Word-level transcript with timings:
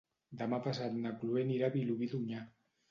Demà 0.39 0.59
passat 0.69 0.97
na 1.03 1.13
Chloé 1.21 1.45
anirà 1.47 1.69
a 1.71 1.77
Vilobí 1.79 2.11
d'Onyar. 2.17 2.47